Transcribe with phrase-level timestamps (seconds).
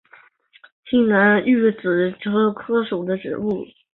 [0.89, 3.63] 西南悬钩子是蔷薇科悬钩子属的植物。